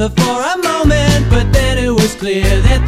other 0.00 0.14
for 0.14 0.42
a 0.42 0.56
moment, 0.62 1.28
but 1.28 1.52
then 1.52 1.78
it 1.78 1.90
was 1.90 2.14
clear 2.14 2.44
that 2.44 2.87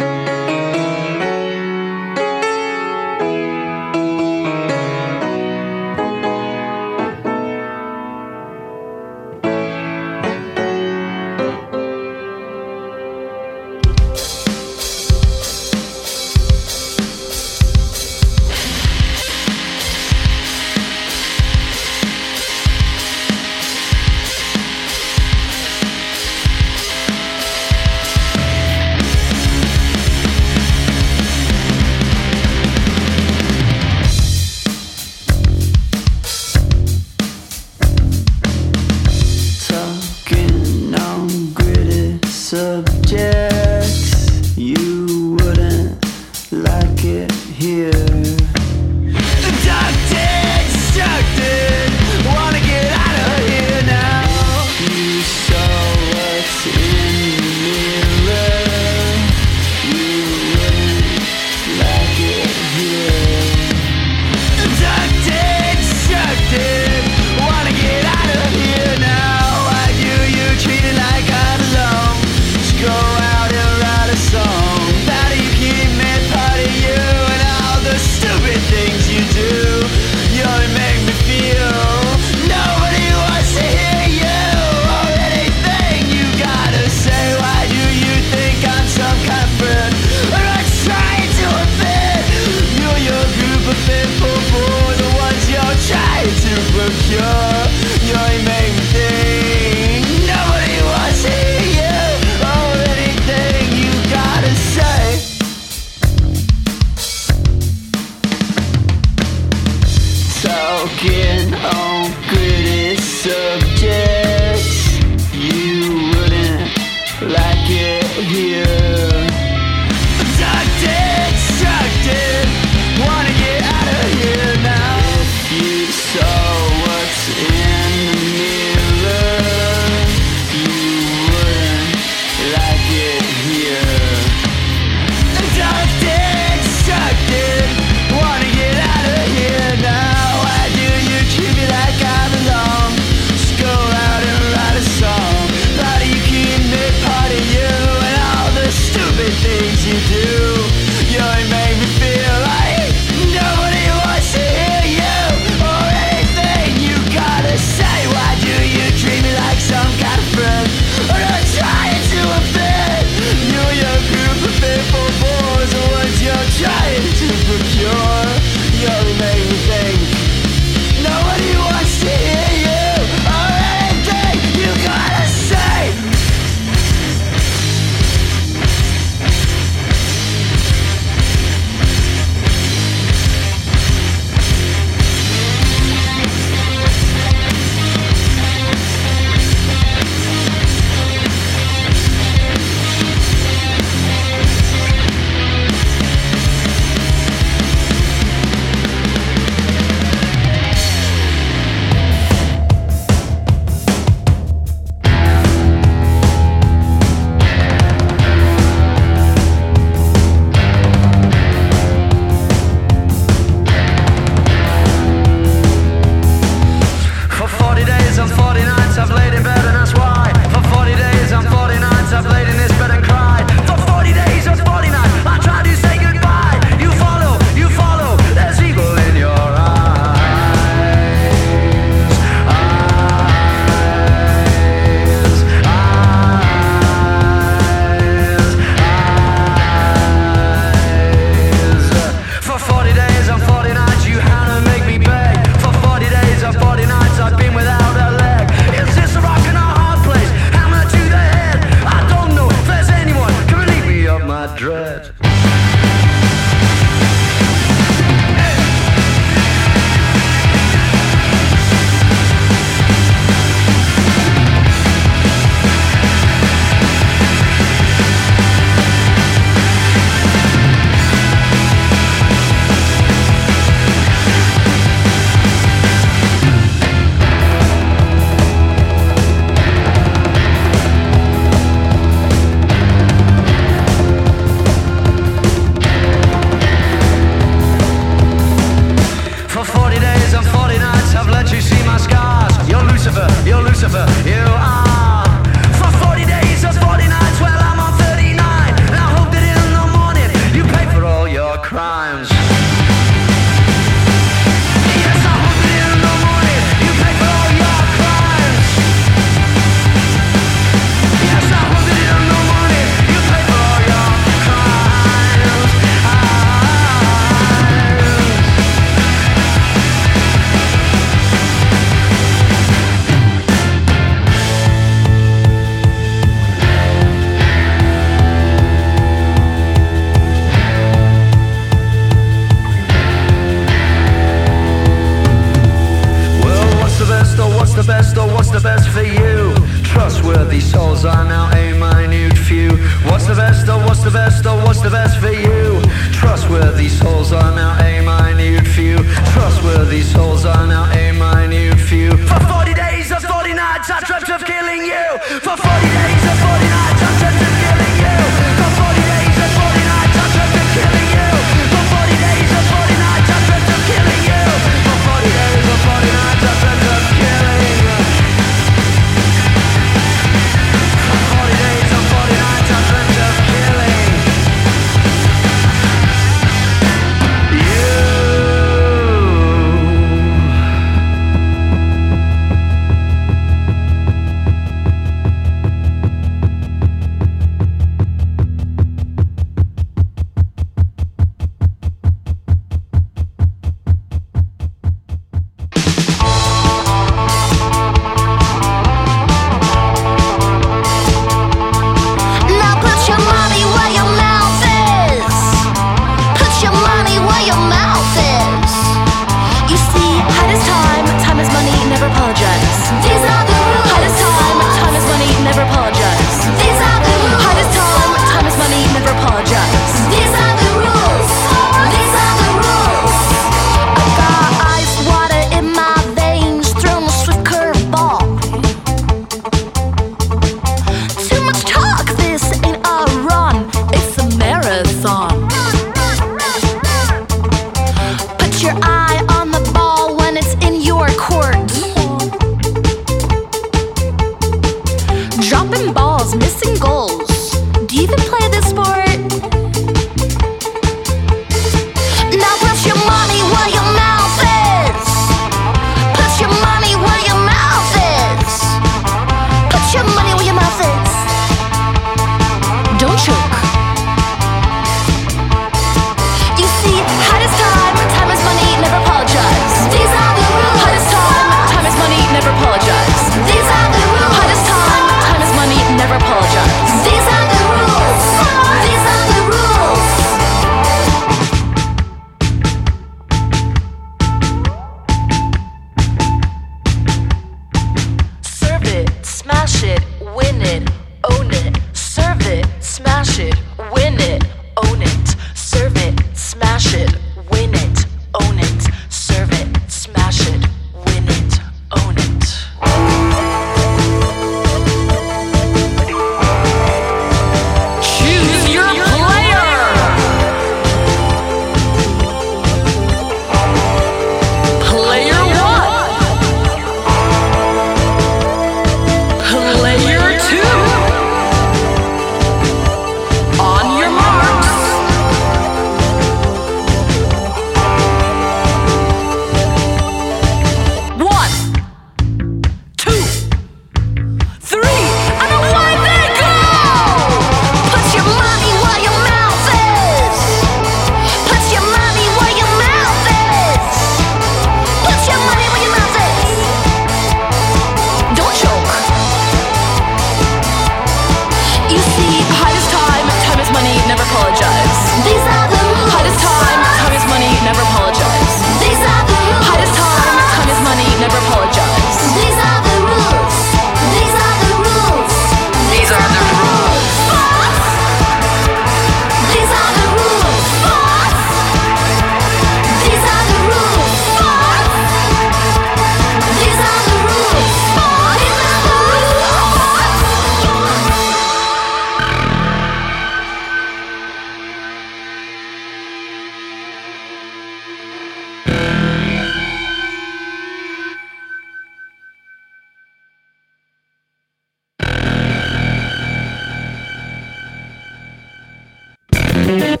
Yeah! 599.71 600.00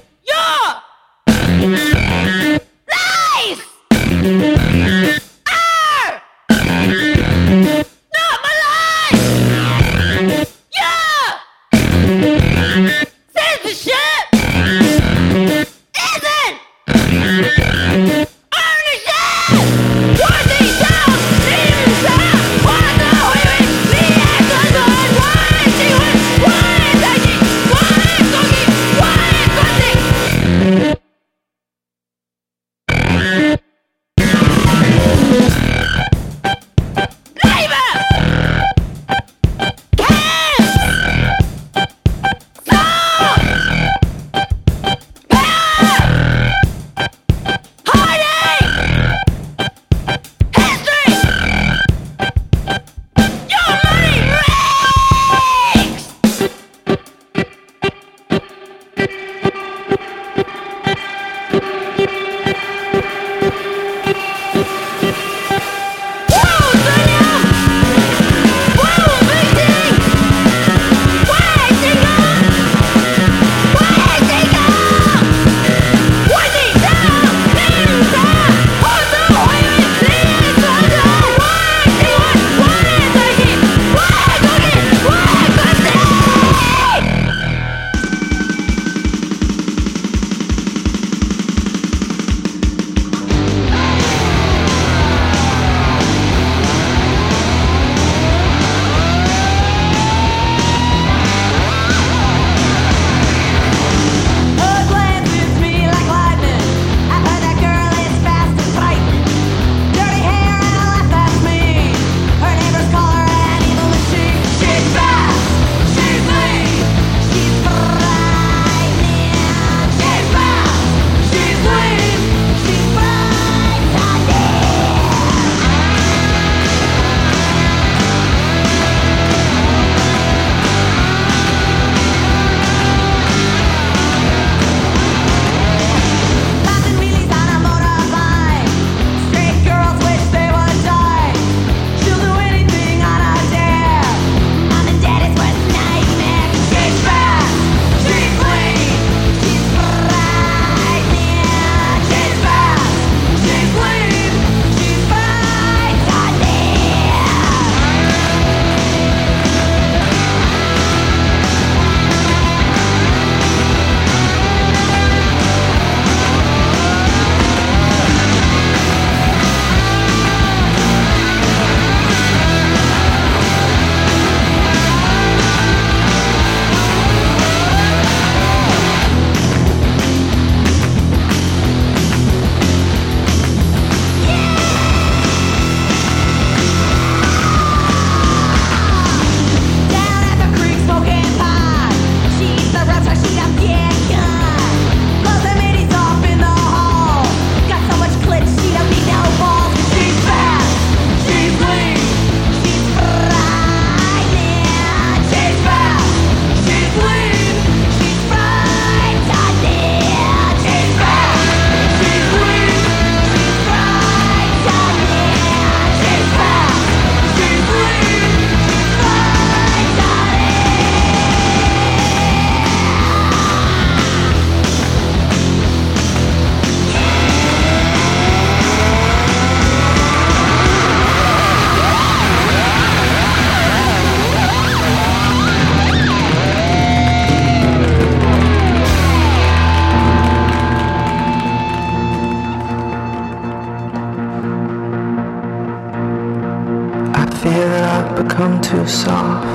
soft. 248.91 249.47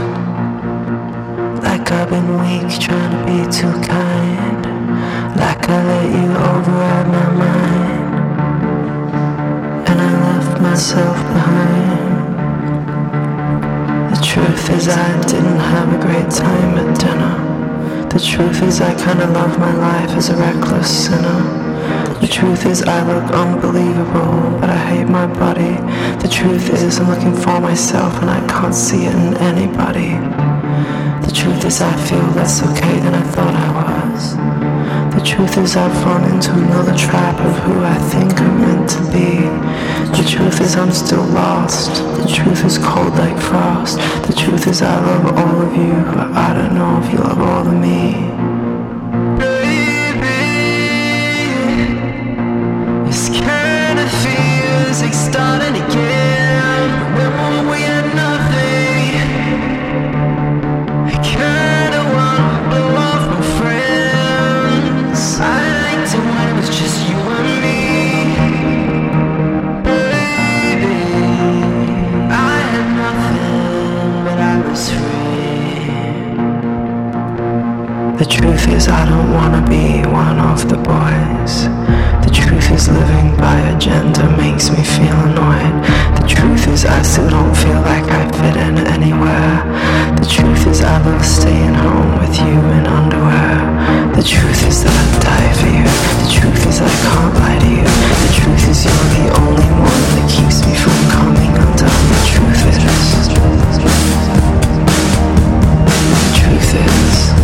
Like 1.62 1.92
I've 1.92 2.08
been 2.08 2.40
weak, 2.40 2.80
trying 2.80 3.12
to 3.12 3.20
be 3.28 3.38
too 3.52 3.74
kind. 3.86 4.60
Like 5.36 5.68
I 5.68 5.78
let 5.90 6.06
you 6.16 6.28
override 6.50 7.08
my 7.18 7.28
mind. 7.44 8.04
And 9.88 9.98
I 10.00 10.12
left 10.28 10.60
myself 10.62 11.16
behind. 11.34 12.16
The 14.14 14.20
truth 14.24 14.70
is, 14.70 14.88
I 14.88 15.20
didn't 15.26 15.60
have 15.74 15.88
a 15.92 16.00
great 16.06 16.30
time 16.30 16.78
at 16.82 16.98
dinner. 16.98 17.36
The 18.08 18.18
truth 18.18 18.62
is, 18.62 18.80
I 18.80 18.94
kinda 18.94 19.26
love 19.26 19.58
my 19.58 19.74
life 19.74 20.12
as 20.16 20.30
a 20.30 20.36
reckless 20.36 20.88
sinner. 21.04 21.40
The 22.22 22.28
truth 22.28 22.64
is 22.64 22.82
I 22.82 23.00
look 23.12 23.30
unbelievable, 23.32 24.58
but 24.60 24.70
I 24.70 24.78
hate 24.90 25.08
my 25.08 25.26
body 25.26 25.76
the 26.20 26.28
truth 26.28 26.70
is, 26.70 26.98
I'm 26.98 27.08
looking 27.08 27.34
for 27.34 27.60
myself 27.60 28.20
and 28.20 28.30
I 28.30 28.40
can't 28.46 28.74
see 28.74 29.04
it 29.06 29.14
in 29.14 29.36
anybody. 29.36 30.10
The 31.26 31.32
truth 31.32 31.64
is, 31.64 31.80
I 31.80 31.94
feel 32.08 32.26
less 32.34 32.62
okay 32.62 32.98
than 33.00 33.14
I 33.14 33.22
thought 33.22 33.54
I 33.54 33.68
was. 33.80 34.36
The 35.14 35.24
truth 35.24 35.56
is, 35.58 35.76
I've 35.76 35.92
fallen 36.02 36.34
into 36.34 36.52
another 36.52 36.96
trap 36.96 37.38
of 37.40 37.56
who 37.64 37.82
I 37.82 37.98
think 38.10 38.40
I'm 38.40 38.60
meant 38.60 38.90
to 38.90 39.02
be. 39.12 39.46
The 40.16 40.28
truth 40.28 40.60
is, 40.60 40.76
I'm 40.76 40.92
still 40.92 41.24
lost. 41.24 42.02
The 42.22 42.32
truth 42.32 42.64
is 42.64 42.78
cold 42.78 43.14
like 43.14 43.38
frost. 43.38 43.98
The 44.26 44.34
truth 44.36 44.66
is, 44.66 44.82
I 44.82 44.98
love 44.98 45.38
all 45.38 45.62
of 45.62 45.76
you, 45.76 45.94
but 46.14 46.32
I 46.32 46.54
don't 46.54 46.74
know 46.74 47.00
if 47.02 47.12
you 47.12 47.18
love 47.18 47.40
all 47.40 47.66
of 47.66 47.74
me. 47.74 48.35
The 78.16 78.24
truth 78.24 78.66
is, 78.68 78.88
I 78.88 79.04
don't 79.04 79.30
wanna 79.30 79.60
be 79.68 80.00
one 80.08 80.40
of 80.40 80.66
the 80.70 80.80
boys. 80.80 81.68
The 82.24 82.32
truth 82.32 82.72
is, 82.72 82.88
living 82.88 83.36
by 83.36 83.60
agenda 83.76 84.24
makes 84.40 84.70
me 84.70 84.80
feel 84.80 85.12
annoyed. 85.28 85.84
The 86.16 86.24
truth 86.26 86.66
is, 86.68 86.86
I 86.86 87.02
still 87.02 87.28
don't 87.28 87.54
feel 87.54 87.76
like 87.84 88.08
I 88.08 88.24
fit 88.32 88.56
in 88.56 88.78
anywhere. 88.88 89.60
The 90.16 90.24
truth 90.24 90.66
is, 90.66 90.80
I 90.80 90.96
love 91.04 91.26
staying 91.26 91.74
home 91.74 92.16
with 92.16 92.32
you 92.40 92.56
in 92.56 92.86
underwear. 92.88 94.16
The 94.16 94.24
truth 94.24 94.64
is 94.64 94.80
that 94.82 94.96
I'd 94.96 95.20
die 95.20 95.52
for 95.60 95.68
you. 95.68 95.84
The 96.24 96.30
truth 96.40 96.66
is, 96.72 96.80
I 96.80 96.88
can't 96.88 97.34
lie 97.36 97.60
to 97.60 97.68
you. 97.68 97.84
The 97.84 98.32
truth 98.32 98.64
is, 98.72 98.80
you're 98.88 99.12
the 99.12 99.28
only 99.44 99.68
one 99.76 100.04
that 100.16 100.24
keeps 100.32 100.64
me 100.64 100.72
from 100.72 100.96
coming 101.12 101.52
undone. 101.52 102.04
The 102.16 102.24
truth 102.32 102.64
is. 102.64 103.28
The 106.16 106.32
truth 106.40 106.72
is. 106.80 107.35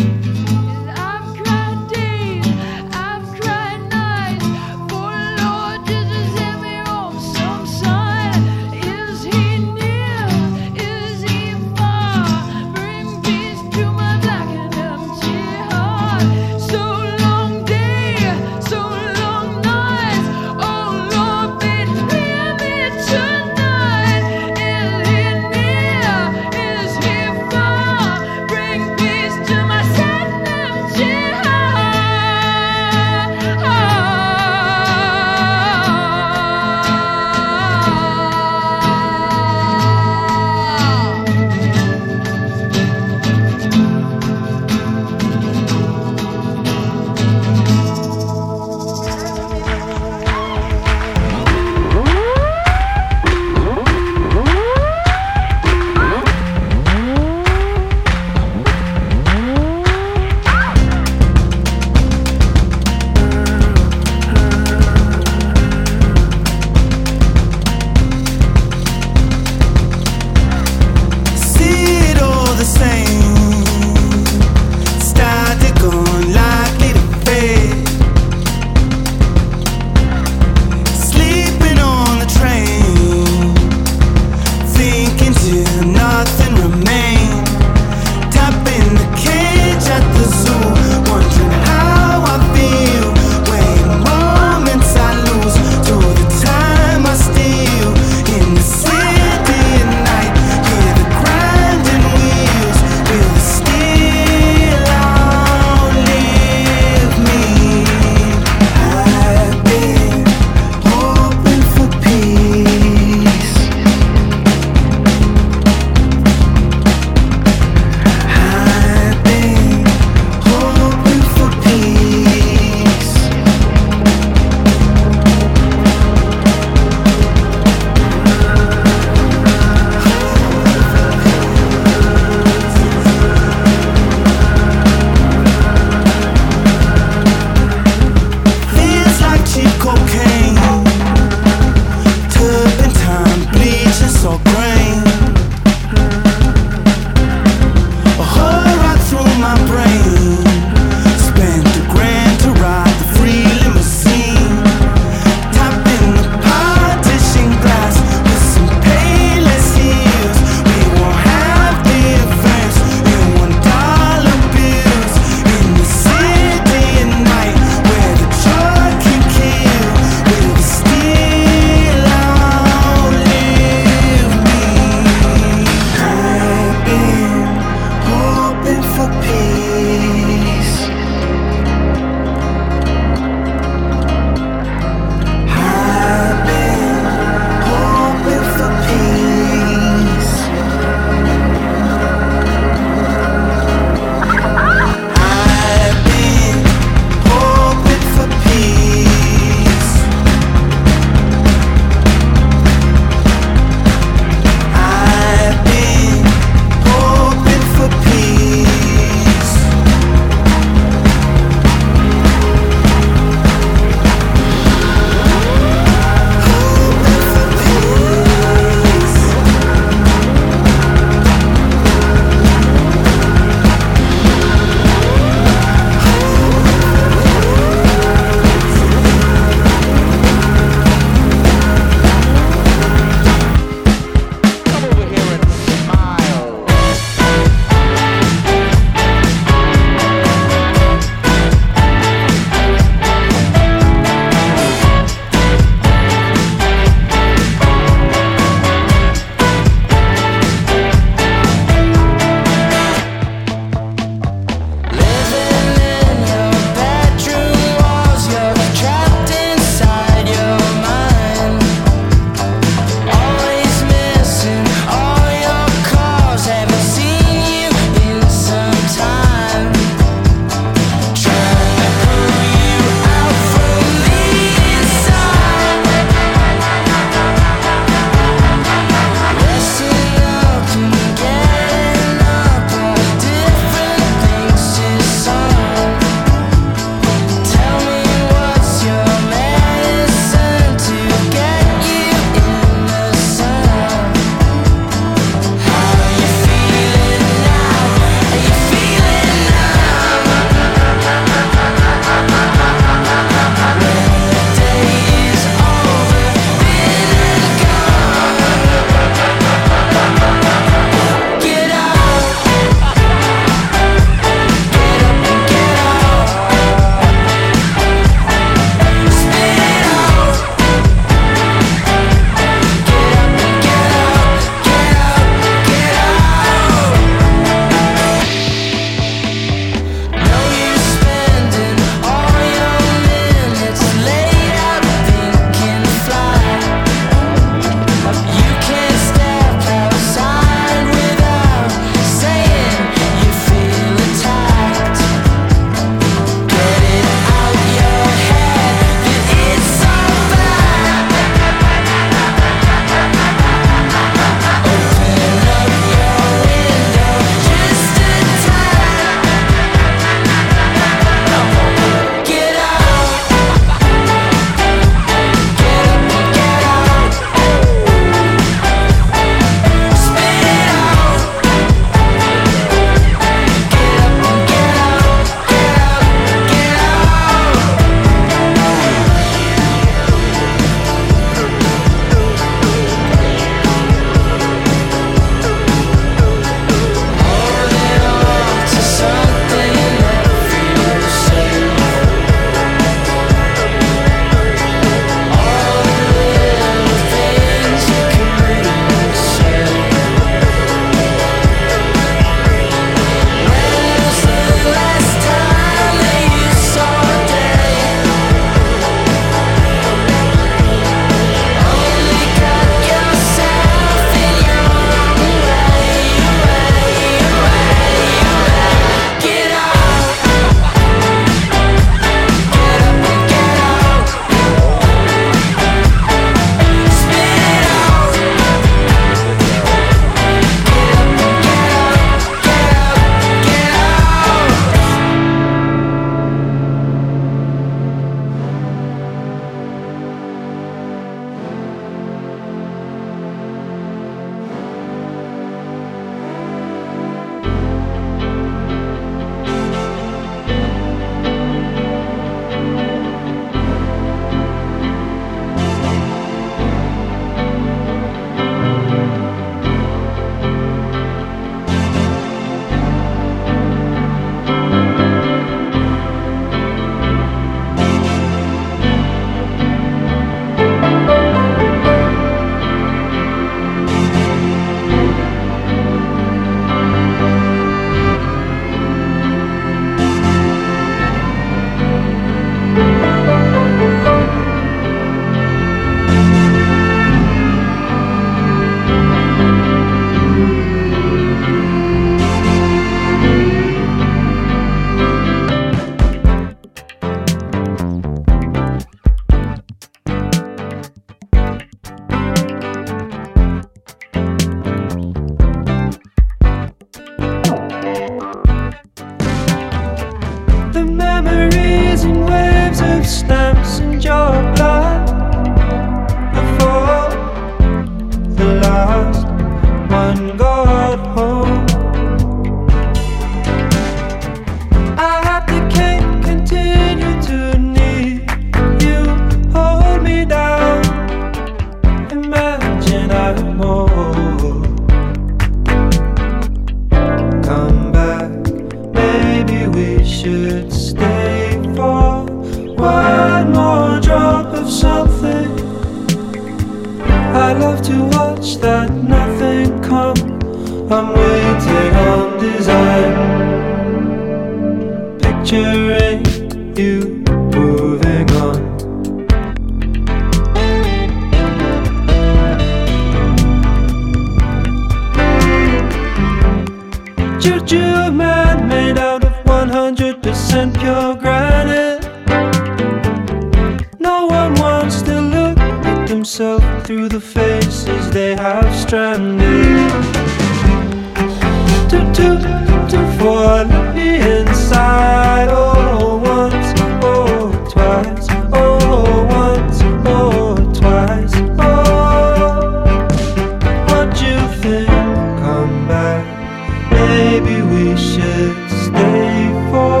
we 597.76 597.94
should 597.96 598.56
stay 598.86 599.48
for 599.70 600.00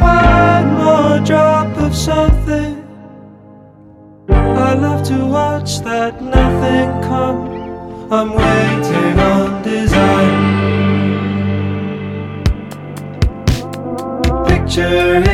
one 0.00 0.66
more 0.82 1.18
drop 1.26 1.76
of 1.78 1.94
something. 1.94 2.74
I 4.28 4.74
love 4.74 5.02
to 5.08 5.18
watch 5.26 5.80
that 5.80 6.22
nothing 6.22 6.88
come. 7.08 7.40
I'm 8.16 8.30
waiting 8.42 9.18
on 9.32 9.62
design. 9.62 10.36
Picture 14.48 15.31